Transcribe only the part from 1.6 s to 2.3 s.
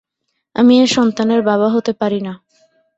হতে পারি